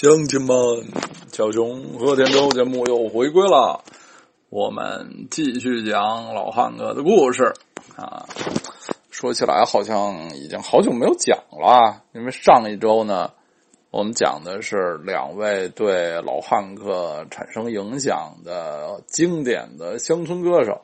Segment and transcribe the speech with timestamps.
[0.00, 0.54] 乡亲们，
[1.32, 3.82] 小熊和田周节目又回归了，
[4.48, 7.52] 我们继续讲老汉哥的故事
[7.96, 8.24] 啊。
[9.10, 13.32] 说起来，好像已经好久没有讲了，因为上一周呢，
[13.90, 20.82] 我们讲的是两位对老汉克产生影响的经典的乡村歌手。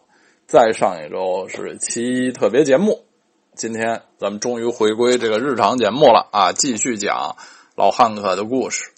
[0.49, 3.05] 再上一周是其特别节目，
[3.55, 7.37] 今天咱们终于回归这个日常节目了啊，继续讲
[7.77, 8.91] 老汉克的故事。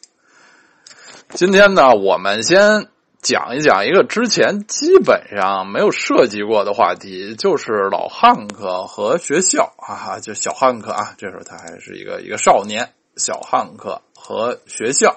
[1.31, 2.87] 今天呢，我们先
[3.21, 15.17] 讲一讲一个之前基本上没有涉及过的话题，就是老汉克和学校啊，就小汉克啊，这时候他还是一个一个少年，小汉克和学校。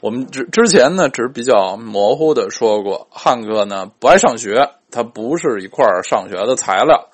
[0.00, 7.10] 我们之之前呢，只是比较模糊的说过，汉克呢不爱上学，他不是一块上学的材料。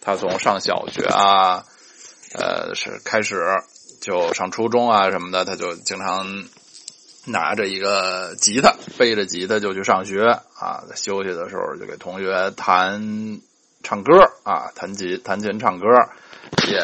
[0.00, 1.64] 他从上小学啊，
[2.34, 3.44] 呃，是开始
[4.00, 6.26] 就上初中啊什么的，他就经常。
[7.26, 10.84] 拿着一个吉他，背着吉他就去上学啊。
[10.88, 13.40] 在休息的时候就给同学弹
[13.82, 14.12] 唱歌
[14.44, 15.86] 啊，弹吉弹琴唱歌，
[16.68, 16.78] 也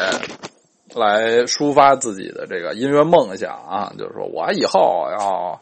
[0.93, 3.93] 来抒发自己的这个音乐梦想啊。
[3.97, 5.61] 就是说我以后要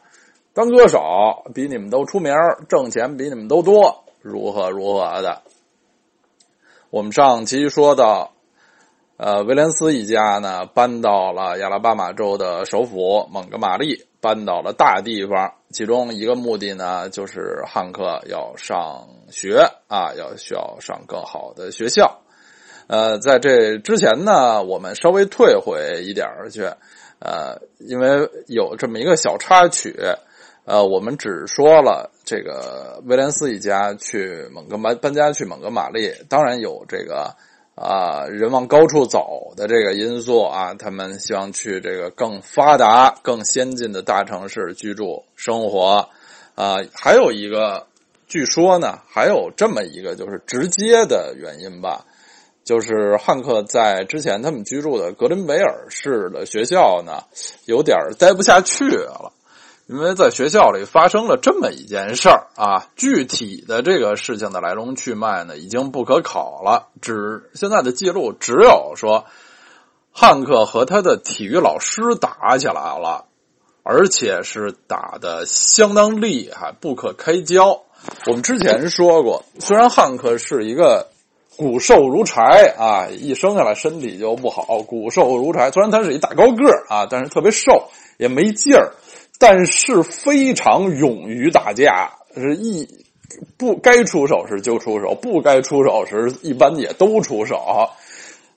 [0.54, 2.34] 当歌手，比你们都出名，
[2.68, 5.44] 挣钱比你们都多，如何如何的。
[6.90, 8.34] 我们上期说到，
[9.18, 14.06] 呃，威廉斯一家呢搬到了亚拉巴马州的首府蒙哥马利。
[14.22, 22.22] 搬到了大地方，其中一个目的呢，就是汉克要上学啊，要需要上更好的学校。
[22.88, 26.62] 呃，在这之前呢，我们稍微退回一点儿去，
[27.20, 29.96] 呃，因为有这么一个小插曲，
[30.66, 37.36] 呃，我们只说了这个威廉斯一家去蒙哥搬搬家去蒙哥马利，当然有这个。
[37.76, 46.10] 啊，人往高处走的这个因素啊，他们希望去这个更发达、更先进的大城市居住生活。
[46.56, 47.88] 啊，还有一个，
[48.28, 52.06] 据说呢，还有这么一个就是直接的原因吧，
[52.64, 57.24] 就是汉克在之前他们居住的格林维尔市的学校呢，
[57.66, 59.32] 有点待不下去了。
[59.92, 66.88] 因为在学校里发生了这么一件事儿啊，具体的这个事情的来龙去脉呢，已经不可考了。
[67.02, 69.26] 只现在的记录只有说，
[70.14, 73.26] 汉克和他的体育老师打起来了，
[73.84, 77.82] 而且是打的相当厉害，不可开交。
[78.28, 81.10] 我们之前说过，虽然汉克是一个
[81.58, 85.70] 骨瘦如柴啊，一生下来身体就不好，骨瘦如柴。
[85.70, 88.94] 虽然他是一大高个儿啊，但是特别瘦，也没劲儿。
[89.42, 92.88] 但是非常勇于打架，是一
[93.58, 97.90] 不该出手时就出手，不该出手时一般也都出手。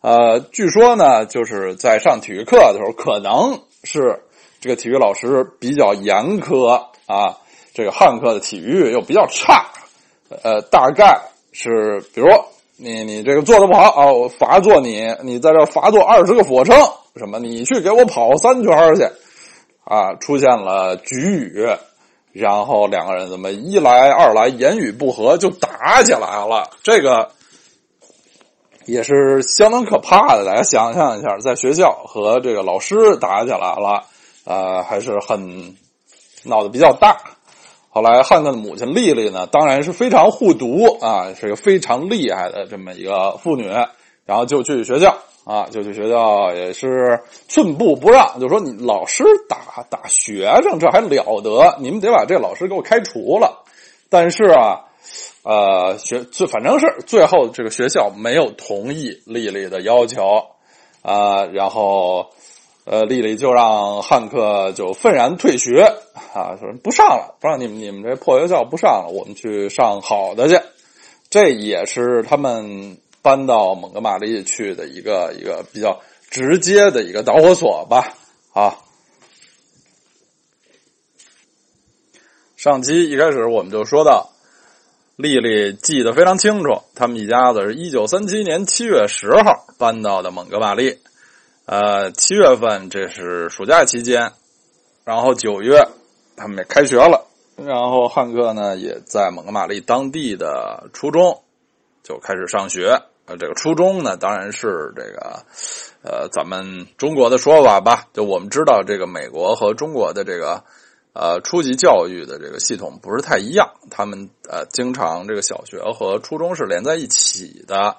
[0.03, 4.25] 呃，据说呢，就是在上体育课的时候，可能是
[4.61, 7.39] 这个体育老师比较严苛啊，
[7.73, 9.71] 这个汉克的体育又比较差，
[10.43, 11.19] 呃，大概
[11.53, 12.29] 是比如
[12.77, 16.77] 你你这个做的不好啊，我罚做你，你在这罚做二十个俯卧撑，
[17.17, 19.09] 什么你去给我跑三圈去。
[19.85, 21.69] 啊，出现了局语，
[22.33, 27.31] 然后两个人怎么一来二来言语不合就打起来了，这个
[28.87, 30.45] 也是相当可怕的。
[30.45, 34.05] 大家想象一下，在学校和这个老师打起来了，
[34.45, 35.77] 呃，还是很
[36.45, 37.17] 闹得比较大。
[37.91, 43.69] 后来汉克的母亲丽丽呢，当然是非常护犊啊，是个非常厉害的这么一个妇女，
[44.25, 45.17] 然后就去学校。
[45.45, 51.77] 啊，就去学校也是寸步不让，就说你老师打打学生，这还了得？
[51.81, 53.63] 你们得把这老师给我开除了。
[54.09, 54.85] 但是啊，
[55.43, 60.47] 呃，学最反正是最后这个学校没有同意丽丽的要求
[61.03, 62.31] 啊，然后
[62.87, 65.83] 呃，丽丽就让汉克就愤然退学
[66.33, 70.59] 啊，说不上了，不让你们你们这破学校不上了，我们去上好的去。
[71.29, 72.97] 这也是他们。
[73.25, 78.13] 搬到蒙哥马利去的一个一个比较直接的一个导火索吧，
[78.53, 78.77] 啊。
[82.55, 84.31] 上期一开始我们就说到，
[85.17, 90.99] 丽丽记得非常清楚，他们一家子是一九三七年七月十号搬到的蒙哥马利，
[91.65, 94.33] 呃，七月份这是暑假期间，
[95.03, 95.89] 然后九月
[96.37, 101.43] 他们也开学了，然后汉克呢也在蒙哥马利当地的初中
[102.03, 103.01] 就开始上学。
[103.27, 105.45] 呃，这个初中呢，当然是这个，
[106.03, 108.07] 呃，咱们中国的说法吧。
[108.13, 110.65] 就我们知道，这个美国和中国的这个，
[111.15, 113.71] 呃，初级教育的这个系统不是太一样。
[113.91, 117.97] 他们呃，经常这个小学和初中是连在一起的。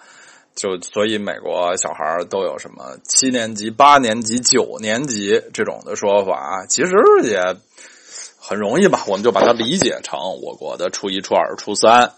[0.55, 6.91] 就所以美国小孩都有什么七年级、八年级、九年级这种的说法，其实
[7.23, 7.57] 也
[8.39, 12.13] 很容易吧，我们就把它理解成我国的初一、初二、初三。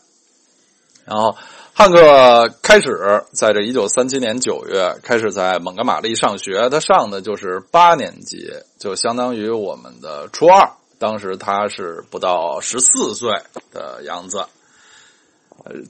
[1.03, 1.35] 然后
[1.77, 10.71] 汉克开始在这一九三七年九月开始在蒙哥马利上学，他上的就是八年级，就相当于我们的初二。
[10.97, 13.31] 当时他是不到十四岁
[13.71, 14.43] 的样子。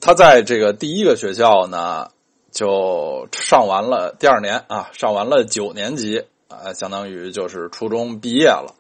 [0.01, 2.09] 他在这个第一个学校呢。
[2.49, 8.73] 就上完了第二年啊，上完了九年级啊，相当于就是初中毕业了。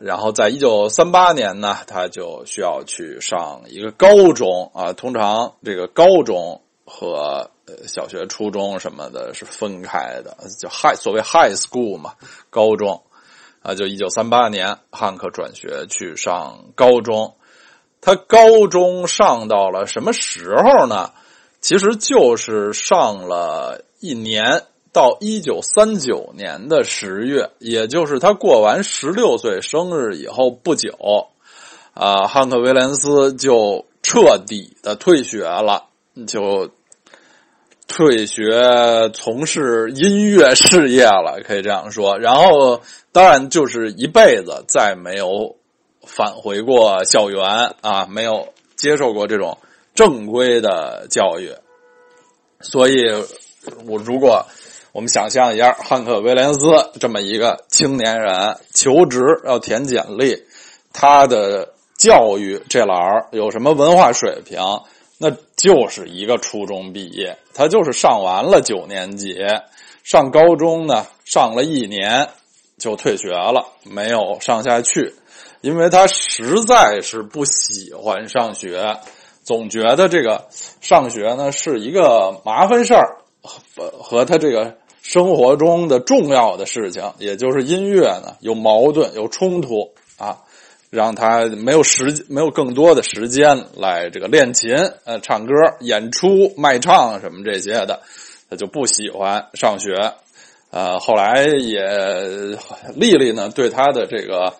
[0.00, 4.92] 然后在一九三八年呢，他就需要去上一个高中啊。
[4.92, 7.50] 通常这个高中和
[7.86, 12.14] 小学、初中什么的是分开的，叫 high 所谓 high school 嘛，
[12.50, 13.02] 高中
[13.62, 13.74] 啊。
[13.74, 17.36] 就一九三八年，汉克转学去上高中。
[18.00, 21.12] 他高中上到了什么时候呢？
[21.60, 24.64] 其实就是上了一年，
[24.94, 31.28] 到一九三九年的十月，也就是他过完十六岁生日以后不久，
[31.92, 35.84] 啊，汉克·威廉斯就彻底的退学了，
[36.26, 36.70] 就
[37.86, 42.18] 退学从事音乐事业了，可以这样说。
[42.18, 42.80] 然后，
[43.12, 45.56] 当然就是一辈子再没有
[46.06, 49.58] 返回过校园啊，没有接受过这种。
[49.94, 51.52] 正规的教育，
[52.60, 53.04] 所以，
[53.86, 54.44] 我如果
[54.94, 56.60] 我们想象一下，汉克·威廉斯
[57.00, 60.44] 这么一个青年人求职要填简历，
[60.92, 64.60] 他的教育这栏有什么文化水平？
[65.18, 69.36] 那就是一个初中毕业，他就是上完了九年级，
[70.04, 72.28] 上高中呢上了一年
[72.78, 75.12] 就退学了，没有上下去，
[75.60, 78.96] 因为他实在是不喜欢上学。
[79.42, 80.46] 总觉得这个
[80.80, 90.38] 上学呢是一个麻烦事儿，和和他这个生活中的重要的事情，也就是音乐呢有矛盾有冲突啊，
[90.88, 94.74] 让他没有时没有更多的时间来这个练琴、
[95.04, 98.00] 呃唱歌、演出、卖唱什么这些的，
[98.48, 99.92] 他就不喜欢上学。
[100.70, 101.84] 呃，后来也
[102.96, 104.54] 丽丽呢对他的这个。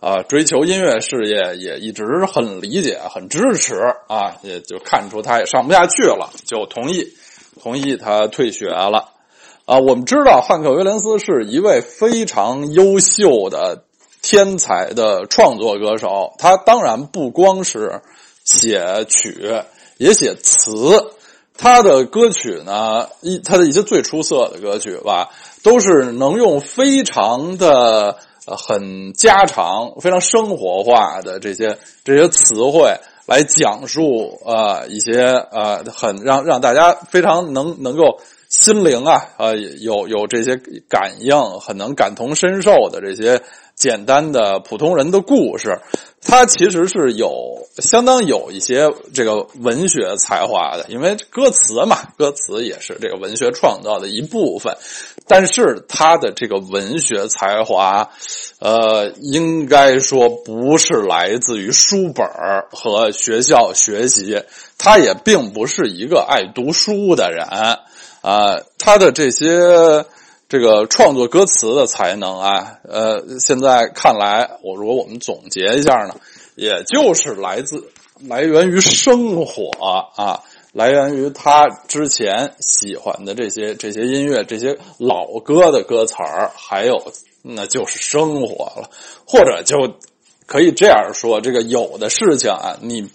[0.00, 3.74] 啊，追求音乐事业也一直很理解、很支持
[4.08, 7.12] 啊，也就看出他也上不下去了，就同意
[7.62, 9.09] 同意他退学了。
[9.70, 13.84] 啊，我们知道汉克·威廉斯是一位非常优秀的
[14.20, 18.02] 天才的创作歌手，他当然不光是
[18.44, 19.62] 写曲，
[19.96, 21.12] 也写词。
[21.56, 25.28] 他的歌曲呢，一他的一些最出色的歌曲吧，
[25.62, 28.18] 都是能用非常的。
[28.46, 32.96] 很家常、非常生活化的这些这些词汇
[33.26, 38.18] 来讲述啊一些呃很让让大家非常能能够
[38.50, 40.56] 心灵啊呃有有这些
[40.88, 43.40] 感应、很能感同身受的这些
[43.76, 45.78] 简单的普通人的故事。
[46.20, 54.76] 他其实是有相当有一些这个文学才华的，因为歌词嘛，歌词也是这个文学创造的一部分。
[55.28, 58.10] 但是他的这个文学才华，
[58.58, 62.26] 呃，应该说不是来自于书本
[62.72, 64.42] 和学校学习，
[64.76, 67.46] 他也并不是一个爱读书的人
[68.22, 68.58] 啊。
[68.78, 70.04] 他的这些。
[70.50, 76.16] 这个创作歌词的才能啊，呃，现在看来，我如果我们总结一下呢，
[76.56, 77.92] 也就是来自
[78.26, 79.70] 来源于生活
[80.16, 87.12] 啊，来源于他之前喜欢的这些这些音乐，这些老歌的歌词儿，还有
[87.42, 88.90] 那就是生活了，
[89.24, 89.76] 或者就
[90.46, 93.08] 可以这样说，这个有的事情啊，你。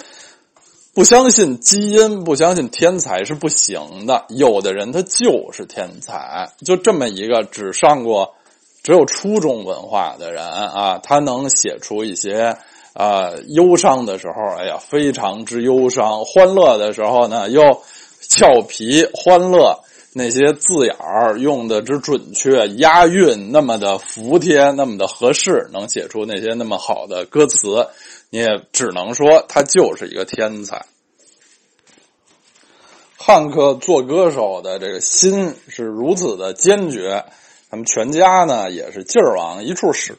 [0.96, 4.24] 不相信基因，不相信天才是不行的。
[4.30, 8.34] 有的人他就是天才，就这么一个只上过
[8.82, 12.56] 只有初中文化的人啊，他能写出一些
[12.94, 17.82] 啊忧伤的时候，哎呀，非常之忧伤；欢乐的时候呢，又
[18.22, 19.82] 俏皮欢乐。
[20.18, 27.86] 那些字眼儿用的之准确，押韵那么的服帖，那么的合适，能写出那些那么好的歌词。
[28.30, 30.86] 你也只能说他就是一个天才。
[33.18, 37.26] 汉克做歌手的这个心是如此的坚决，
[37.72, 40.16] 他们全家呢也是劲儿往一处使。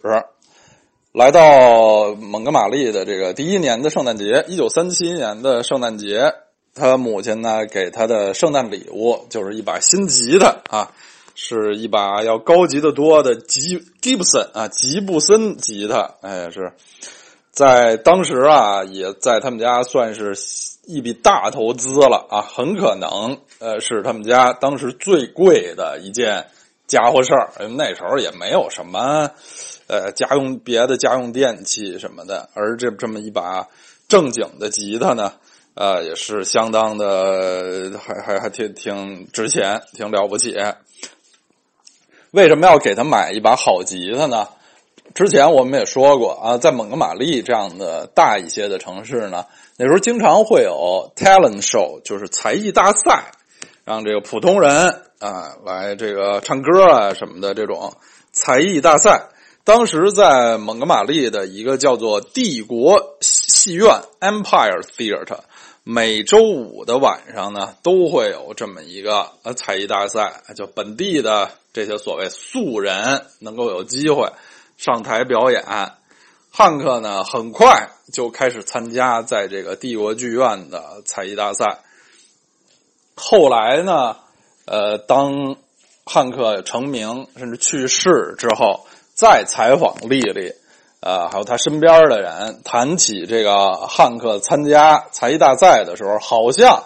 [1.13, 6.35] 来到蒙哥马利的这个第一年的圣诞节，一九三七年的圣诞节，
[6.75, 10.93] 他母亲呢给他的圣诞礼物就是一把新吉他啊，
[11.35, 16.73] 是一把要高级的多的吉吉布森啊吉布森吉他，哎是。
[17.57, 20.37] 在当时啊，也在他们家算是
[20.85, 26.49] 一笔大投资了啊，很可能呃是他们家当时最贵的一件
[26.87, 27.51] 家伙事儿。
[27.61, 29.31] 因为那时候也没有什么
[29.87, 33.69] 呃家用别的家用电器什么的，而这这么一把
[34.07, 35.33] 正经的吉他呢，
[35.73, 40.55] 呃也是相当的还还还挺挺值钱，挺了不起。
[42.33, 44.47] 为什么要给他买一把好吉他呢？
[45.17, 49.47] 之前我们也说过啊，在蒙哥马利这样的大一些的城市呢，
[49.79, 53.33] 那时候经常会有 talent show，就是才艺大赛，
[53.87, 57.95] 让这个普通人啊来这个唱歌啊什么的这种
[58.31, 59.31] 才艺大赛。
[59.65, 65.39] 当时在蒙哥马利的一个叫做帝国戏院 （Empire Theatre），
[65.83, 74.31] 每周五的晚上呢，都会有这么一个呃才艺大赛，就本地的这些所谓素人能够有机会。
[74.77, 75.65] 上台表演，
[76.51, 81.81] 汉克呢很快就开始参加在这个帝国剧院的才艺大赛。
[83.15, 84.17] 后来呢，
[84.67, 85.57] 呃，当
[86.05, 90.53] 汉克成名甚至去世之后，再采访丽丽，
[91.01, 96.85] 呃，还有他身边的人谈起这个汉克参加才艺大赛的时候，好像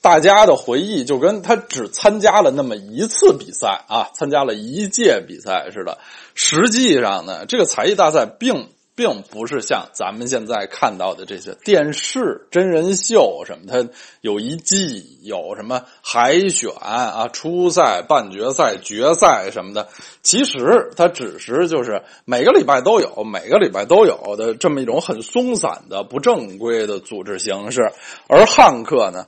[0.00, 5.98] 大家的回忆就跟他只参加了那么一次比赛啊，参加了一届比赛似的。
[6.36, 13.90] 实际上呢，这个才艺大赛并并不是像咱们现在看到的这些电视真人秀什么，它
[14.20, 19.88] 有一季有什么海选啊、初赛、半决赛、决赛什么的。
[20.22, 27.92] 其实它只是就是每个礼拜都有，每个礼拜都有的这么一种很松散的、不正规的组织形式。
[28.28, 29.26] 而汉克呢，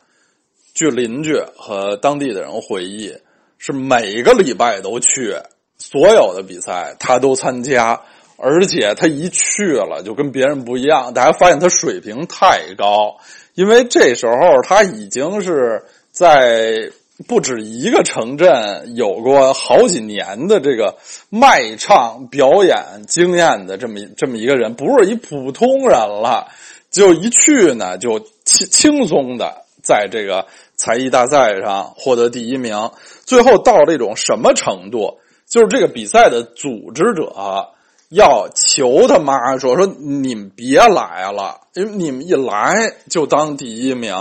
[0.75, 3.15] 据邻居和当地的人回忆，
[3.57, 5.37] 是每个礼拜都去。
[5.79, 8.03] 所有的比赛他都参加，
[8.37, 11.15] 而且他一去了就跟别人不一样。
[11.15, 13.17] 大家发现他水平太高，
[13.55, 16.91] 因为这时候他已经是在
[17.27, 20.97] 不止一个城镇有过好几年的这个
[21.31, 26.49] 卖唱表演经验的这么这么一个人，不是一普通人了。
[26.91, 32.91] 就一去呢，就轻轻松的在这个才艺大赛上获得第一名。
[33.25, 35.19] 最后到了一种什么程度？
[35.49, 37.71] 就是这个比赛的组织者
[38.11, 44.15] 要求他妈说说你们别来了，因为你们一来就当第一名，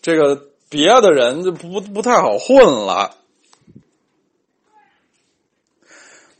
[0.00, 3.16] 这个别的人就不不太好混了。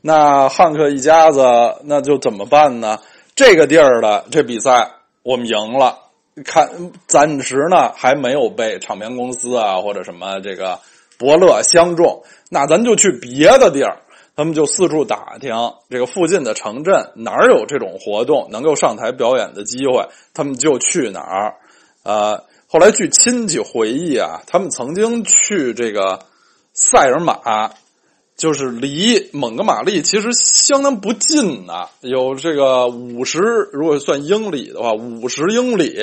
[0.01, 1.43] 那汉克一家子
[1.85, 2.99] 那就怎么办呢？
[3.37, 4.91] 这个地儿的这比赛
[5.23, 5.99] 我们赢了，
[6.45, 10.81] 看暂时呢还没有被唱片公司啊或者什么这个
[11.17, 14.02] 伯乐相中，那咱就去别的地儿。
[14.35, 15.55] 他们就四处打听
[15.91, 21.57] 这个附近的城镇哪儿有这种活动能够上台表演的机会，他们就去哪儿。
[22.03, 26.21] 呃，后来据亲戚回忆啊，他们曾经去这个
[26.73, 27.71] 塞尔玛，
[28.35, 33.39] 就是离蒙哥马利其实相当不近的，有这个五十，
[33.73, 35.95] 如果算英里的话，五十英里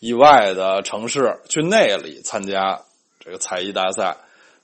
[0.00, 2.80] 以外的城市，去那里参加
[3.20, 4.16] 这个才艺大赛。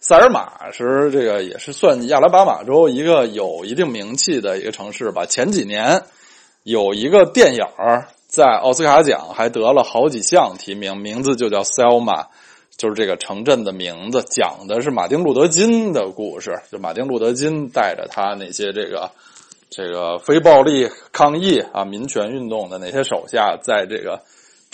[0.06, 5.24] 塞尔玛是这个也是算亚拉巴马州一个有一定名气的一个城市吧。
[5.24, 6.02] 前几年
[6.62, 7.64] 有一个电影
[8.26, 12.24] 在奥斯卡奖还得了好几项提名，名字就叫《Selma》，
[12.76, 16.60] 就是这个城镇的名字，讲的是马丁路德金的故事。
[16.70, 19.10] 就马丁路德金带着他那些这个
[19.70, 24.20] 这个非暴力抗议啊、民权运动的那些手下，在这个。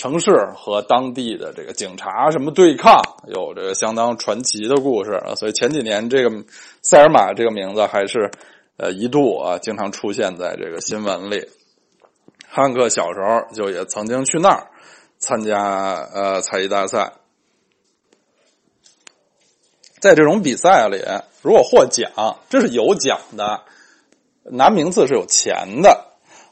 [0.00, 5.34] 城市和当地的这个警察什么对抗，有这个相当传奇的故事啊。
[5.34, 6.42] 所以前几年这个
[6.80, 8.30] 塞尔玛这个名字还是
[8.78, 11.46] 呃一度啊经常出现在这个新闻里。
[12.48, 14.68] 汉克小时候就也曾经去那儿
[15.18, 17.12] 参加呃才艺大赛，
[20.00, 21.04] 在这种比赛里，
[21.42, 23.64] 如果获奖，这是有奖的，
[24.44, 26.06] 拿名次是有钱的。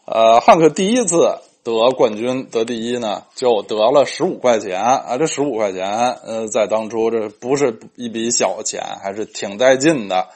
[0.05, 1.39] 呃，汉克第一次。
[1.77, 5.17] 得冠军得第一呢，就得了十五块钱啊！
[5.19, 5.87] 这十五块钱，
[6.25, 10.29] 呃，在当初这不是一笔小钱，还是挺带劲的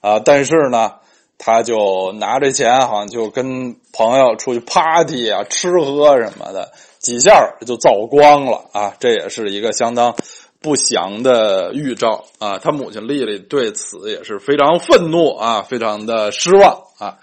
[0.00, 0.20] 啊！
[0.24, 0.94] 但是呢，
[1.38, 8.94] 他就拿这钱，好像就跟朋友出去 party 啊，吃喝什么的，几下就造光了啊！
[9.00, 10.14] 这也是一个相当
[10.60, 12.58] 不祥的预兆啊！
[12.58, 17.18] 他母亲丽丽对此也是非常愤怒啊，非常的失望啊，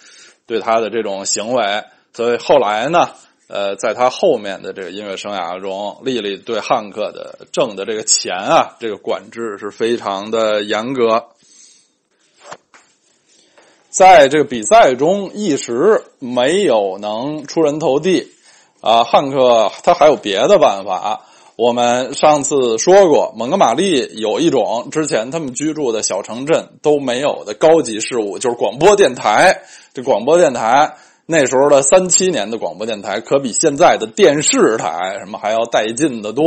[0.47, 3.09] 对他的这种行为，所以后来呢。
[3.53, 11.25] 呃，在他后面的这个音乐生涯中，丽丽对汉克的挣的这个钱啊，这个管制是非常的严格。
[13.89, 18.31] 在这个比赛中，一时没有能出人头地，
[18.79, 21.25] 啊，汉克他还有别的办法。
[21.57, 29.63] 我们上次说过，蒙哥马利有一种之前他们居住的小城镇都没有的高级事物，就是广播电台。
[29.93, 30.95] 这广播电台
[31.31, 36.45] 那时候的三七年的广播电台，可比现在的电视台什么还要带劲的多。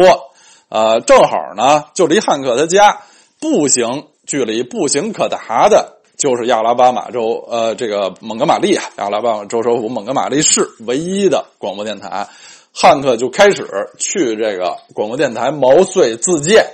[0.69, 3.01] 呃，正好呢，就离汉克他家
[3.41, 12.29] 步行距离步行可达的，就是亚拉巴马州呃这个蒙哥马利啊，亚拉巴马州首府蒙哥马利市唯一的广播电台。
[12.77, 16.67] 汉克就开始去这个广播电台毛遂自荐，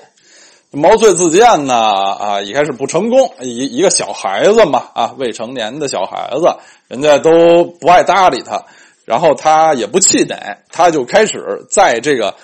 [0.72, 8.64] 毛遂自荐呢啊，一开始不成功，一一个小孩子嘛啊，未成年的小孩子，人家都不爱搭理他，
[9.04, 12.36] 然后他也不气馁，他就开始在这个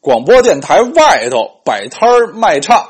[0.00, 2.86] 广播电台外头摆摊卖唱。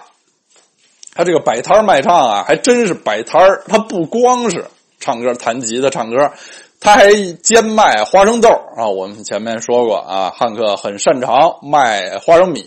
[1.14, 4.66] 他这个摆摊卖唱啊，还真是摆摊他不光是
[4.98, 6.32] 唱歌、弹吉他、唱歌。
[6.80, 8.88] 他还兼卖花生豆啊！
[8.88, 12.66] 我们前面说过啊，汉克很擅长卖花生米，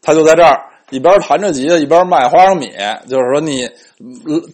[0.00, 2.72] 他就在这儿一边弹着吉他一边卖花生米。
[3.08, 3.68] 就是说，你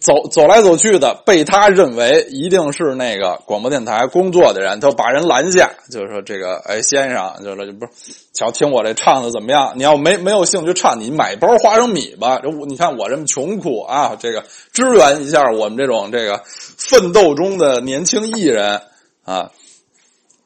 [0.01, 7.91] 走走来走去的，被他认为一定是那个广播电台工作的人，他把人拦下，就是说这个哎先生，就是不是
[8.33, 9.73] 想听我这唱的怎么样？
[9.75, 12.41] 你要没没有兴趣唱，你买包花生米吧。
[12.67, 14.43] 你看我这么穷苦啊，这个
[14.73, 16.41] 支援一下我们这种这个。
[16.77, 18.81] 奋斗中的年轻艺人
[19.23, 19.51] 啊，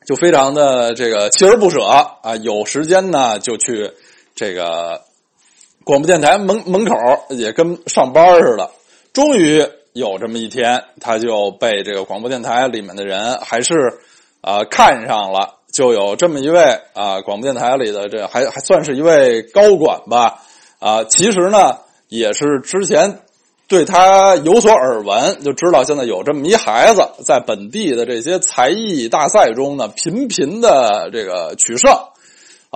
[0.06, 3.92] 就非常的这个锲而不舍啊，有时间呢就去
[4.36, 5.05] 这个
[5.86, 6.94] 广播电台门门口
[7.30, 8.72] 也跟上班似的。
[9.14, 13.74] 终于有这么一天，他就被这个广播电台里面的人还是
[14.42, 20.42] 啊看上了，就有这么一位啊广播电台里的这还还算是一位高管吧
[20.80, 21.78] 啊，其实呢
[22.10, 23.20] 也是之前。
[23.68, 31.92] 对他有所耳闻，就知道现在有这么一孩子在本地的这些才艺大赛中呢频频的这个取胜，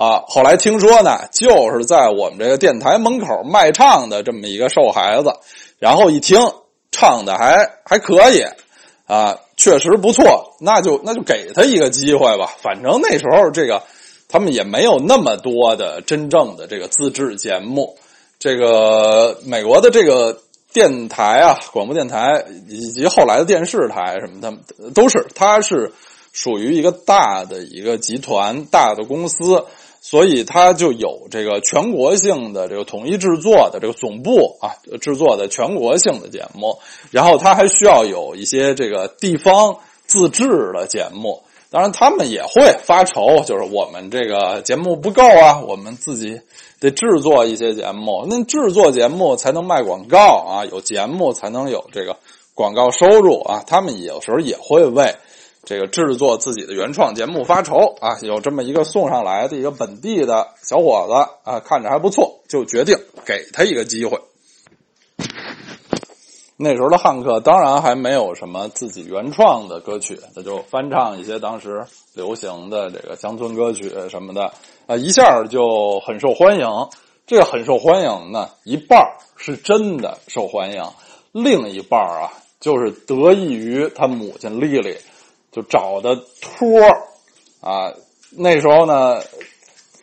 [0.00, 5.30] 啊，后来听说呢，就是在我们这个电台门口卖唱的这么一个瘦孩子，
[5.78, 6.40] 然后一听
[6.90, 8.42] 唱的还还可以，
[9.06, 13.82] 啊，确实不错，那就那就给他一个机会吧，反正那时候这个
[14.26, 17.98] 他们也没有那么多的真正的这个自制节目，
[18.38, 20.40] 这个美国的这个。
[20.72, 25.92] 电台啊，广播电台以及后来的电视台什么的，都是它是
[26.32, 29.64] 属于一个大的一个集团、大的公司，
[30.00, 36.78] 所以它就有这个全国性的这个统一制作的这个总部啊，制作的全国性的节目，
[37.10, 41.42] 然后它还需要有一些这个地方自制的节目。
[41.72, 46.40] 当然，他们也会发愁，就是我们这个节目不够啊，我们自己
[46.80, 48.26] 得制作一些节目。
[48.28, 52.16] 那制作节目才能卖广告啊，有节目才能有这个
[52.54, 53.62] 广告收入啊。
[53.68, 55.14] 他们有时候也会为
[55.64, 58.18] 这个制作自己的原创节目发愁啊。
[58.22, 64.18] 有这么一个送上来的一个本地的小伙子啊，看着还不错，就决定给他一个机会。
[66.56, 74.52] 那时候的汉克当然还没有什么自己原创的歌曲，他就翻唱一些当时流行的这个乡村歌曲什么的，
[74.86, 76.66] 啊，一下就很受欢迎。
[77.26, 80.82] 这个很受欢迎呢，一半是真的受欢迎，
[81.32, 84.96] 另一半啊，就是得益于他母亲丽丽，
[85.52, 86.80] 就找的托
[87.60, 87.92] 啊。
[88.36, 89.20] 那时候呢，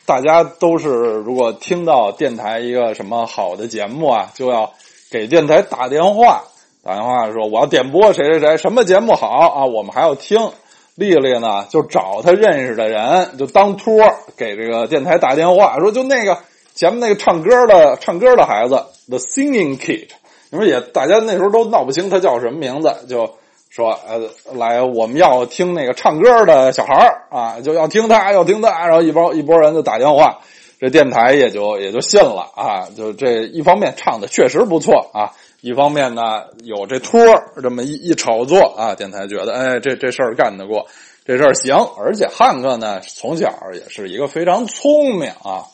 [0.05, 4.73] 大家都是如果听到电台一个什么好的节目啊，就要。
[5.10, 6.43] 给电台打电话，
[6.83, 10.51] 打电话说我要点播谁谁谁什么节目好啊，我们还要听。
[10.95, 13.95] 丽丽呢就找她认识的人，就当托
[14.36, 16.39] 给这个电台打电话，说就那个
[16.75, 20.10] 前面那个唱歌的唱歌的孩子，The Singing Kid，
[20.49, 23.38] 你说也大家那时候都闹不清他叫什么名字，就
[23.77, 24.19] 说呃
[24.55, 26.95] 来我们要听那个唱歌的小孩
[27.29, 30.39] 啊，就要听他要听他，然后一帮一拨人就打电话。
[30.79, 37.19] 这电台也就也就信了啊，就这一方面唱的确实不错啊，一方面呢有这托
[37.61, 40.87] 这么一一炒作啊，电台觉得哎这这事儿干得过，
[41.25, 45.65] 这事儿行，而且汉克呢从小也是一个非常聪明啊，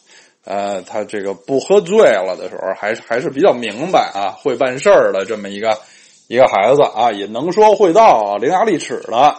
[0.46, 5.78] 呃他这个不喝醉了的时候还是还是比较明白啊，会办事儿的这么一个
[6.28, 9.36] 一个孩子啊，也能说会道，伶牙俐齿的，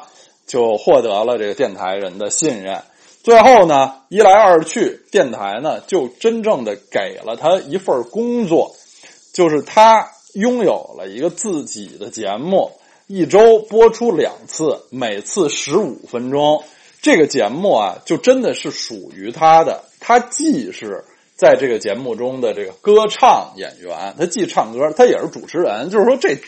[0.47, 2.83] 就获得了这个电台人的信任。
[3.23, 8.75] 最后呢，一来二去，电台呢就真正的给了他一份工作，
[9.33, 12.71] 就是他拥有了一个自己的节目，
[13.07, 16.63] 一周播出两次，每次十五分钟。
[17.01, 19.85] 这个节目啊，就真的是属于他的。
[20.01, 21.05] 他既是
[21.37, 25.91] 在这个节目中的这个歌唱演员，他既唱歌，他也是主持人。
[25.91, 26.43] 就是说，这这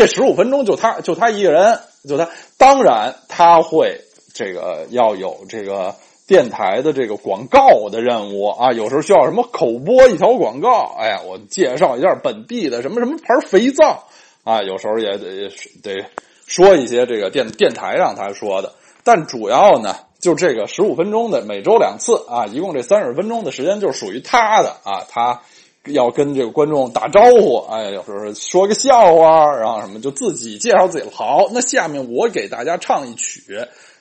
[0.00, 2.28] 这十五分钟就他就他一个人，就他。
[2.56, 4.00] 当然，他会
[4.32, 5.94] 这个要有这个。
[6.26, 14.04] 电台的这个广告的任务啊，有时候需要什么口播一条广告，哎呀，我介绍一下本地的什么什么牌肥皂
[14.44, 15.50] 啊，有时候也得
[15.82, 16.04] 得
[16.46, 25.42] 说一些这个电电台让他说的，但主要呢，就这个十五分钟的每周两次啊，一共这三十分钟的时间就是属于他的啊，他。
[25.86, 31.08] 要跟这个观众打招呼，哎，有时候说个笑话，然后什么就自己介绍自己。
[31.10, 33.42] 好，那下面我给大家唱一曲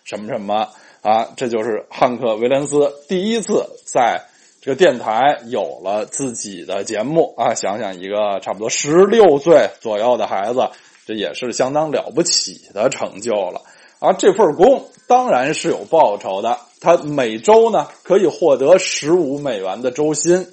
[0.04, 0.68] 什么什么
[1.02, 4.24] 啊，这就是汉克·威廉斯第一次在
[4.60, 7.54] 这个电台有了自己的节目啊。
[7.54, 10.60] 想想一个差不多十六岁左右的孩子，
[11.08, 13.62] 这也是相当了不起的成就了
[14.00, 14.12] 啊。
[14.12, 20.46] 这份工当然是有报酬的，他每周呢可以获得十五美元的周薪。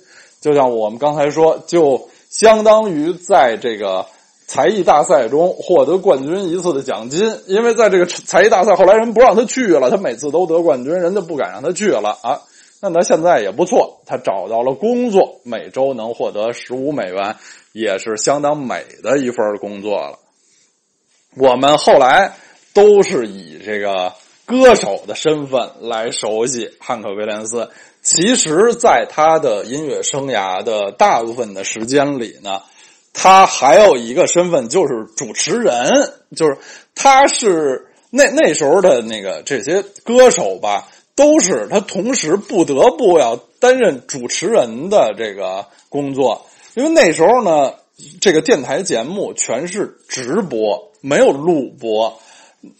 [0.46, 4.06] 就像我们刚才说，就相当于在这个
[4.46, 7.40] 才艺大赛中获得冠军一次的奖金。
[7.48, 12.42] 因为在这个才艺大赛后来人不让他去了，他每次都得冠军，人家不敢让他去了啊。
[12.80, 17.34] 那他现在也不错，他找到了工作，每周能获得十五美元，
[17.72, 20.20] 也是相当美的一份工作了。
[21.36, 22.34] 我们后来
[22.72, 24.12] 都是以这个
[24.44, 27.68] 歌手的身份来熟悉汉克·威廉斯。
[28.06, 32.62] 其实，在他的音乐生涯的大部分的时间里呢，
[33.12, 36.56] 他还有一个身份就是主持人，就是
[36.94, 47.74] 他是那那时候的那个这些歌手吧，都是他同时不得不要担任主持人的这个工作，因为那时候呢，
[48.20, 52.20] 这个电台节目全是直播，没有录播。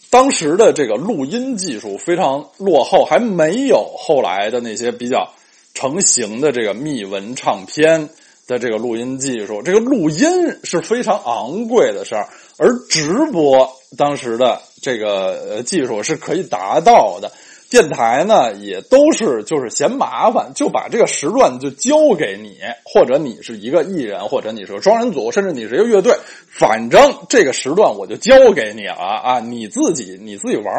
[0.09, 5.29] 当时的这个录音技术非常落后，还没有后来的那些比较
[5.73, 8.09] 成型的这个密文唱片
[8.47, 9.61] 的这个录音技术。
[9.61, 10.27] 这个录音
[10.63, 17.31] 是非常昂贵的事儿，而直播当时的这个技术是可以达到的。
[17.69, 26.15] 电台呢，也都是就是嫌麻烦，就把这个时段就交给你，或者你是一个艺人，或者你是个双人组，甚至你是一个乐队，
[26.49, 29.39] 反正这个时段我就交给你了啊！
[29.45, 30.73] 你自己你自己玩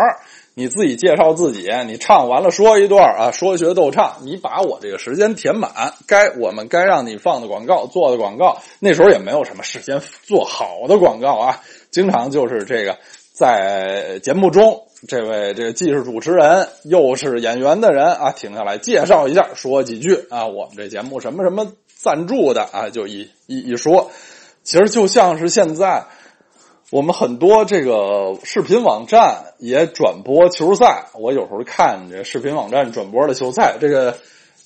[0.55, 11.61] 你自己介绍自己，你唱完了说一段啊，说学逗唱，你把我这个时间填满，该我们该让你放的广告做的广告，那时候也没有什么事先做好的广告啊，
[11.93, 12.99] 经常就是这个
[13.39, 14.83] 在节目中。
[15.07, 20.47] 这位这个既是主持人又是演员的人啊，停下来介绍一下，说几句啊。
[20.47, 21.71] 我们这节目什么什么
[22.03, 24.11] 赞助的啊，就一一一说，
[24.65, 26.07] 其实就像是现在
[26.91, 31.05] 我们很多这个视频网站也转播球赛。
[31.15, 34.17] 我有时候看这视频网站转播的球赛，这个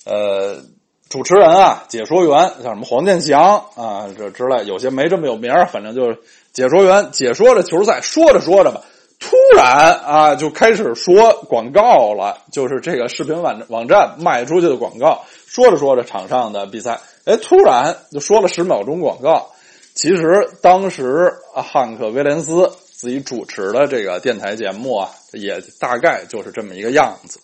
[0.03, 0.63] 呃
[1.09, 6.17] 主持人啊，解说员像什么黄健翔啊这之类，有些没这么有名反正就是
[6.53, 8.81] 解说员解说着球赛，说着说着吧。
[9.19, 15.23] 突然啊，就开始说广告了，就是这个视频网网站卖出去的广告。
[15.47, 19.49] 说着说着，场上的比赛，哎，突然就说了十秒钟广告。
[19.95, 27.39] 其实当时汉克·威廉斯自己主持的这个电台节目啊，也大概就是这么一个样子。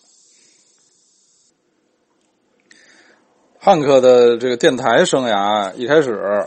[3.58, 6.44] 汉克的这个电台生涯一开始。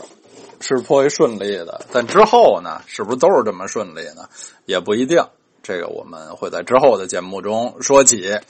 [0.66, 4.30] 是颇为顺利的，但之后呢，是不是都是这么顺利呢？
[4.64, 5.22] 也不一定。
[5.62, 8.40] 这个我们会在之后的节目中说起。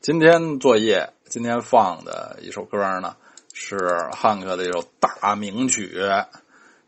[0.00, 3.14] 今天作业，今天放的一首歌呢，
[3.52, 3.78] 是
[4.10, 5.96] 汉克的一首大名曲，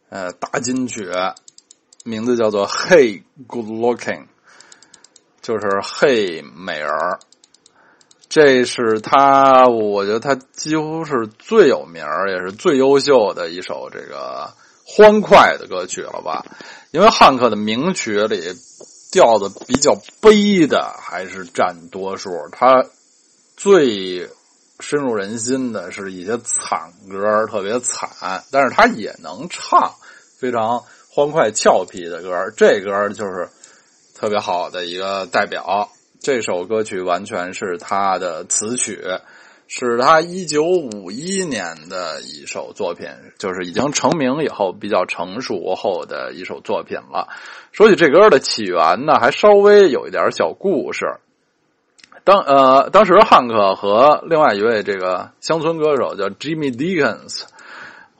[0.09, 1.09] 呃，大金曲，
[2.05, 4.23] 名字叫做《Hey Good Looking》，
[5.43, 7.21] 就是 “Hey 美人儿”。
[8.35, 14.53] 这是他，我觉得他几乎是最有名也是最优秀的一首这个
[14.85, 16.45] 欢快的歌曲了吧？
[16.91, 18.43] 因为汉克的名曲里
[19.13, 22.85] 调子比较悲的还是占多数，他
[23.57, 24.29] 最
[24.81, 29.95] 深入人心的是一些惨歌，特别惨，但是他也能唱
[30.41, 33.49] 非常欢快俏皮的歌，这歌就是
[34.13, 35.89] 特别好的一个代表。
[36.25, 38.99] 这首歌曲完全是他的词曲，
[39.69, 43.07] 是他一九五一年的一首作品，
[43.39, 47.29] 就是已经成名以后比较成熟后的一首作品了。
[47.73, 51.05] 说起这歌的起源呢，还稍微有一点小故事。
[52.25, 57.43] 当呃，当时汉克和另外一位这个乡村歌手叫 Jimmy Dickens。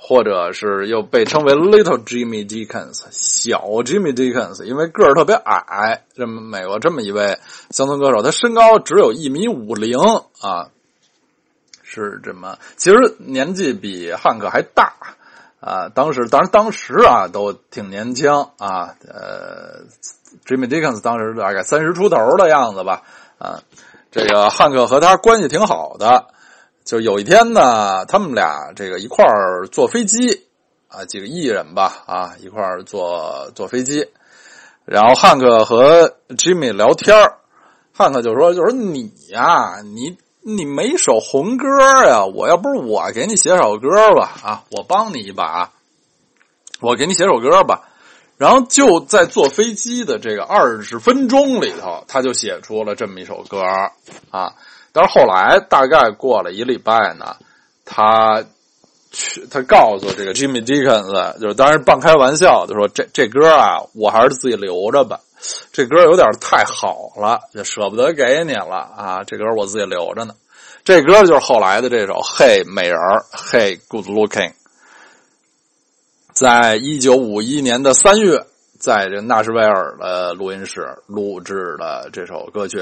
[0.07, 6.05] 或者是又被称为 Little Jimmy Dickens，小 Jimmy Dickens，因为个儿特别矮。
[6.15, 7.39] 这么美国这么一位
[7.71, 9.99] 乡村歌手，他身高只有一米五零
[10.43, 10.69] 啊，
[11.83, 14.93] 是这么，其实年纪比汉克还大
[15.61, 15.89] 啊。
[15.89, 18.95] 当时，当然当时啊，都挺年轻啊。
[19.09, 19.87] 呃
[20.45, 23.05] ，Jimmy Dickens 当时大概三十出头的样子吧
[23.39, 23.63] 啊。
[24.11, 26.27] 这个汉克和他关系挺好的。
[26.85, 30.47] 就有一天呢，他们俩这个一块儿坐飞机
[30.89, 34.07] 啊，几个艺人吧啊，一块儿坐坐飞机。
[34.85, 37.17] 然后汉克和 Jimmy 聊天
[37.93, 41.67] 汉克就说：“就说你呀，你你没首红歌
[42.07, 42.27] 呀？
[42.27, 45.71] 我要不是我给你写首歌吧啊，我帮你一把，
[46.81, 47.89] 我给你写首歌吧。”
[48.37, 53.63] 然后就在坐飞机的这个二十分钟里头，他就写出了这么一首歌
[54.31, 54.53] 啊。
[54.97, 57.35] 但是后来大概过了一礼拜呢，
[57.85, 58.45] 他
[59.11, 65.19] 去他告诉这个 Jimmy Dickens，就是当然半开玩笑，就说这这歌啊，我还是自己留着吧。
[65.73, 69.25] 这歌有点太好了，就舍不得给你了啊。
[69.25, 70.35] 这歌我自己留着呢。
[70.85, 72.97] 这歌就是后来的这首《嘿美人》
[73.33, 74.53] ，Hey Good Looking，
[76.33, 78.47] 在一九五一年的三月，
[78.79, 82.79] 在这纳什维尔的录音室录制的这首歌曲，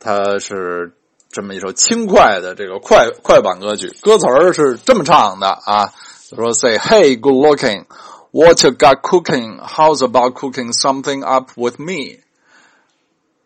[0.00, 0.94] 它是。
[1.30, 5.92] 这么一首轻快的这个快快板歌曲，歌词儿是这么唱的啊，
[6.34, 7.84] 说 “Say hey, good looking,
[8.30, 9.60] what you got cooking?
[9.60, 12.20] How's about cooking something up with me？”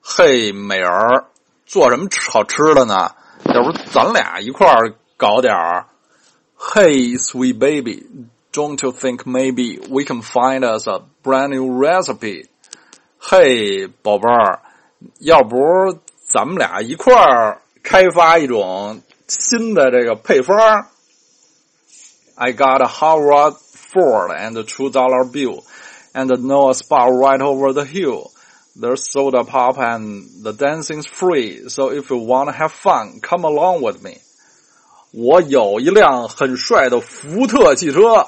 [0.02, 1.24] 嘿，美人儿，
[1.66, 3.10] 做什么好吃的呢？
[3.44, 5.86] 要不咱俩一块儿搞点儿
[6.58, 8.06] ？Hey, sweet baby,
[8.52, 12.46] don't you think maybe we can find us a brand new recipe？
[13.18, 14.60] 嘿，宝贝儿，
[15.20, 15.56] 要不
[16.26, 17.62] 咱们俩一块儿？
[17.89, 20.87] 开发一种新的这个配方。
[22.35, 25.63] I got a hot rod Ford and a two dollar bill,
[26.13, 28.31] and know a spot right over the hill.
[28.77, 31.69] There's soda pop and the dancing's free.
[31.69, 34.17] So if you wanna have fun, come along with me.
[35.13, 38.27] 我有一辆很帅的福特汽车，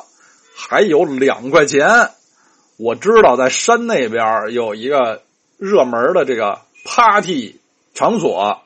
[0.55, 2.11] 还有两块钱。
[2.77, 5.21] 我知道在山那边有一个
[5.57, 7.59] 热门的这个 party
[7.93, 8.61] 场所。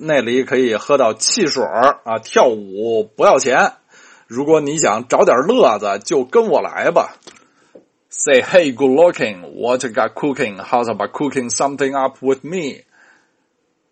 [0.00, 3.72] 那里可以喝到汽水啊，跳舞不要钱。
[4.26, 7.16] 如果你想找点乐子，就跟我来吧。
[8.08, 9.42] Say hey, good looking.
[9.54, 10.58] What got cooking?
[10.58, 12.84] How's about cooking something up with me?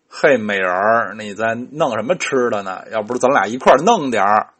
[0.09, 2.83] 嘿，美人儿，你在弄什么吃的呢？
[2.91, 4.53] 要不咱俩一块弄点儿。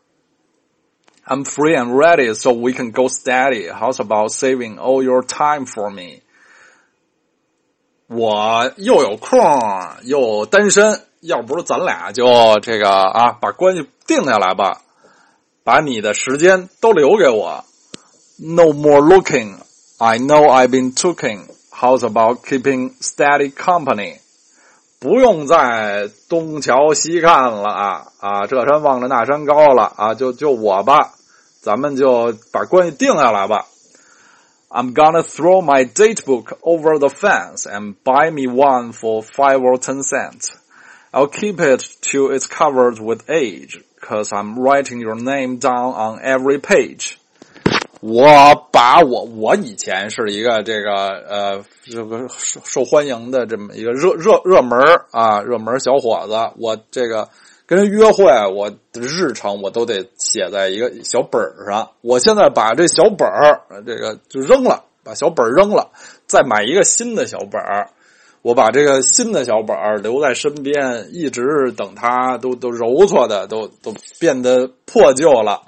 [1.25, 3.69] I'm free and ready, so we can go steady.
[3.71, 6.21] How's about saving all your time for me?
[8.07, 9.39] 我又有空
[10.03, 11.01] 又单身。
[11.21, 14.81] 要不是咱俩就这个啊，把关系定下来吧，
[15.63, 17.63] 把你的时间都留给我。
[18.39, 19.57] No more looking,
[19.99, 21.45] I know I've been talking.
[21.71, 24.17] How's about keeping steady company?
[24.99, 31.13] 不用再东瞧西看了啊啊，这山望着那山高了啊，就就我吧，
[31.61, 33.67] 咱们就把关系定下来吧。
[34.69, 39.77] I'm gonna throw my date book over the fence and buy me one for five or
[39.77, 40.53] ten cents.
[41.13, 46.19] I'll keep it till it's covered with age, cause I'm writing your name down on
[46.23, 47.17] every page.
[47.99, 54.79] 我把我我以前是一个这个呃这个受受欢迎的这么一个热热热门
[55.11, 57.27] 啊热门小伙子，我这个
[57.65, 61.89] 跟人约会，我的日程我都得写在一个小本上。
[61.99, 65.91] 我现在把这小本儿这个就扔了，把小本扔了，
[66.25, 67.89] 再买一个新的小本儿。
[68.43, 75.61] 我把这个新的小本儿留在身边，一直等它都都揉搓的都都变得破旧了。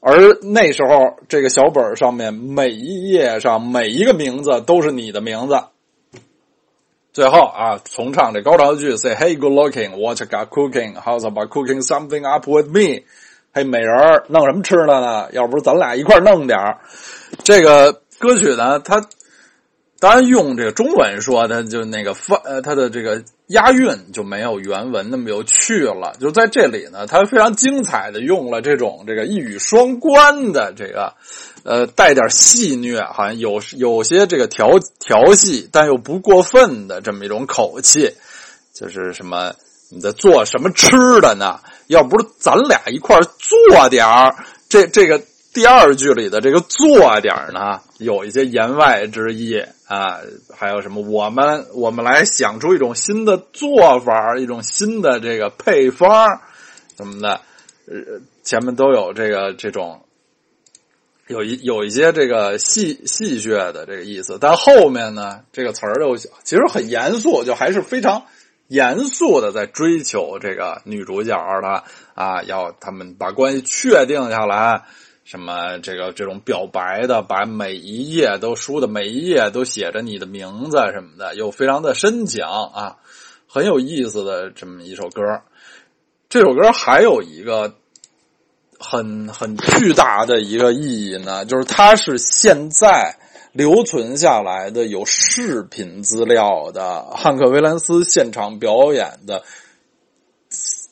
[0.00, 5.60] 而那时候，这个小本儿上面每一页上每一个名字都是你的名字。
[7.12, 10.94] 最后啊，重唱这高潮句：Say hey, good looking, what you got cooking?
[10.94, 13.02] How's about cooking something up with me?
[13.52, 15.28] 嘿，美人儿，弄什么吃的呢？
[15.32, 16.78] 要不咱俩一块弄点儿。
[17.42, 19.04] 这个歌曲呢，它。
[20.00, 26.14] 当然，用这个中文说，它就那个发呃，它的这个押韵就没有原文那么有趣了。
[26.20, 31.14] 就在这里呢，它非常精彩的用了这种这个一语双关的这个，
[31.64, 38.14] 呃，带点戏谑，好像有有些这个调调戏，但又不过分的这么一种口气。
[38.74, 39.54] 就是什么
[39.90, 41.58] 你在做什么吃的呢？
[41.88, 44.36] 要不是咱俩一块做点儿，
[44.68, 45.20] 这这个。
[45.54, 50.20] 第二句里的这个做点呢，有一些言外之意啊，
[50.54, 51.00] 还有什么？
[51.00, 56.42] 我们我们来想出一种新的做法，一种新的这个配方，
[56.94, 57.40] 什么的，
[57.86, 60.02] 呃，前面都有这个这种，
[61.26, 68.24] 有一有一些这个戏戏谑的这个意思，但后面呢，这个词儿就其实很严肃，就还是非常
[68.66, 74.82] 严肃的在追求这个女主角的啊，要他们把关系确定下来。
[75.28, 82.96] 什么这个这种表白的，把每一页都书的每一页都写着你的名字什么的，又非常的深情啊。
[83.46, 85.20] 很有意思的这么一首歌。
[86.30, 87.74] 这首歌还有一个
[88.78, 93.18] 很很巨大的一个意义呢，就是它是现在
[93.52, 99.42] 留存下来的有视频资料的汉克·威廉斯现场表演的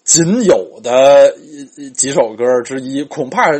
[0.04, 1.34] 仅有的
[1.94, 3.50] 几首歌之一，恐怕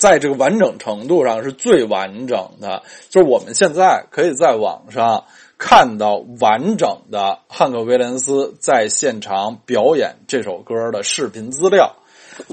[0.00, 2.82] 在这个完整程度上是最完整的。
[3.10, 5.24] 就是我们现在可以在网上。
[5.62, 11.96] 看到完整的汉克·威廉斯在现场表演这首歌的视频资料，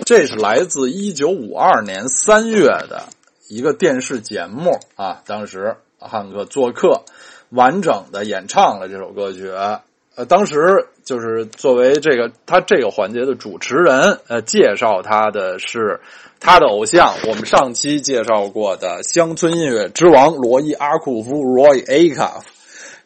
[0.05, 3.03] 这是来自一九五二年三月的
[3.47, 5.21] 一个电视节目啊。
[5.25, 7.03] 当时汉克做客，
[7.47, 9.49] 完整的演唱了这首歌曲。
[9.49, 16.01] 呃，当时就是作为这个他这个环节的主持人，呃，介绍他的是
[16.39, 22.43] 他的偶像，我们上期介绍过的乡村音乐之王罗伊·阿库夫 （Roy a c u f。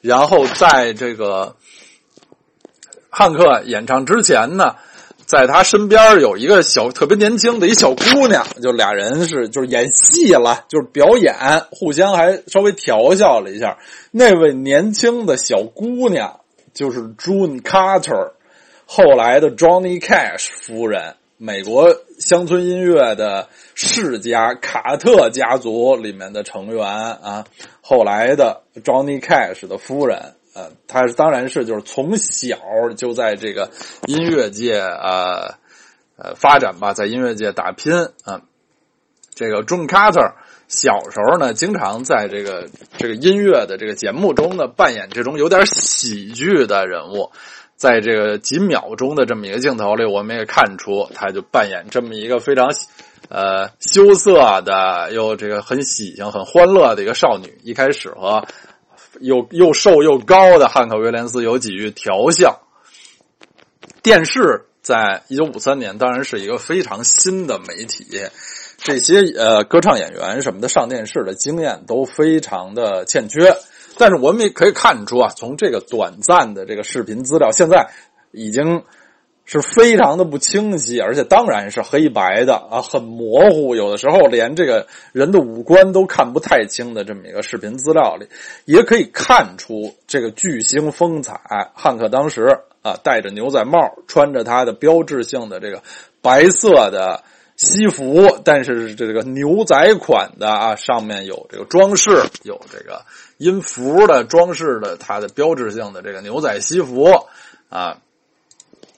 [0.02, 1.56] 然后在这个
[3.10, 4.76] 汉克演唱之前呢，
[5.26, 11.36] 在他身边有一个小特别年轻的一小姑娘，就俩人是就是演戏了，就是表演，
[11.70, 13.78] 互相还稍微调笑了一下。
[14.12, 16.40] 那位年轻的小姑娘
[16.74, 18.32] 就是 June Carter，
[18.86, 27.46] 后来的 Johnny Cash 夫人，美国乡村音乐的世家卡特家族里面的成员啊。
[27.82, 32.60] 后来的 Johnny Cash 的夫人，呃，他当然是就是从小
[32.96, 33.72] 就在这个
[34.06, 35.56] 音乐界呃
[36.16, 37.92] 呃发展吧，在音乐界打拼
[38.24, 38.44] 啊。
[39.34, 40.34] 这个 John Carter
[40.68, 47.32] 小时候呢，经常在这个这个音乐的这个节目中呢，扮演这种有点喜剧的人物。
[47.82, 52.72] 在这个几秒钟的这么一个镜头里，我们也看出，他就扮演这么一个非常。
[53.28, 58.46] 呃，羞涩的又这个很喜庆、很欢乐的一个少女，一开始和
[59.20, 62.62] 又又瘦又高的汉克·威廉斯有几句调笑。
[64.04, 68.06] 电视在一九五三年当然是一个非常新的媒体，
[68.78, 73.56] 这些呃歌唱演员什么的上电视的经验都非常的欠缺。
[74.02, 77.88] 但是我们也可以看出啊，从这个短暂的这个视频资料，现在
[78.32, 78.84] 已经。
[79.44, 88.28] 是非常的不清晰，而且当然是黑白的啊，很模糊，有的时候连这个人的五官都看不太清的这么一个视频资料里，
[88.64, 91.42] 也可以看出这个巨星风采。
[91.74, 95.82] 汉克当时啊，戴着牛仔帽，穿着他的标志性的这个
[96.22, 97.24] 白色的
[97.64, 102.10] 西服，但是这个牛仔款的啊，上面有这个装饰，
[102.42, 103.06] 有这个
[103.38, 107.14] 音符的装饰的，它的标志性的这个牛仔西服
[107.70, 108.00] 啊。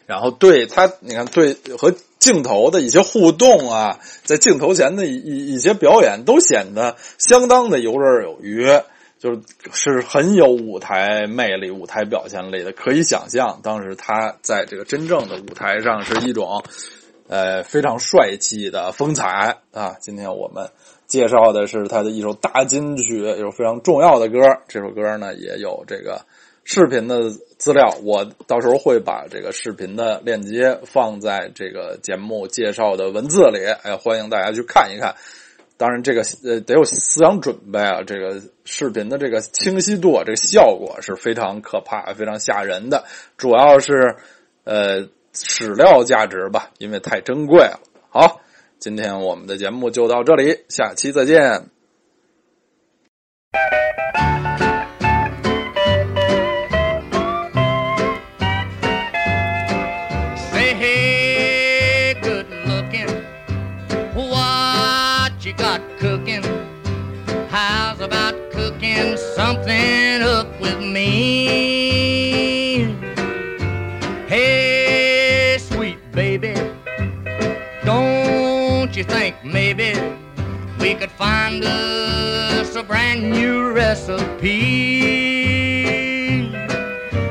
[0.05, 8.65] 然后对他，你看对和镜头的一些互动啊，在镜头前的一一些表演都显得相当的游刃有余，
[9.19, 9.41] 就是
[9.73, 12.71] 是很有舞台魅力、舞台表现力的。
[12.71, 16.63] 可以想象，当时他在这个真正的舞台上是一种，
[17.27, 19.95] 呃，非常帅气的风采啊。
[19.99, 20.69] 今天我们
[21.07, 24.39] 介绍的是他的一首大金曲，一首非常重要的歌。
[24.67, 26.21] 这首歌呢，也有这个。
[26.65, 35.13] 视频的资料，我到时候会把这个视频的链接放在这个节目介绍的文字里，哎，欢迎大家去看一看。
[35.75, 43.03] 当然，这个呃得有思想准备啊，这个视频的这个清晰度，这个效果是非常可怕、非常吓人的。
[43.35, 44.15] 主要是
[44.63, 47.79] 呃史料价值吧，因为太珍贵了。
[48.09, 48.41] 好，
[48.79, 51.69] 今天我们的节目就到这里，下期再见。
[81.03, 84.23] Could find us a brand new recipe?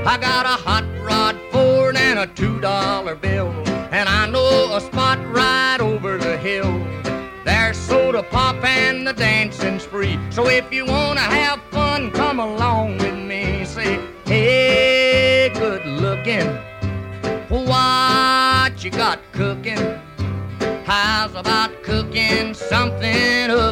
[0.05, 3.49] I got a hot rod Ford and a two dollar bill,
[3.91, 6.87] and I know a spot right over the hill.
[7.47, 10.19] There's soda pop and the dancing's free.
[10.29, 13.65] So if you wanna have fun, come along with me.
[13.65, 16.47] Say, hey, good looking,
[17.49, 20.02] what you got cooking?
[21.05, 23.72] How's about cooking something up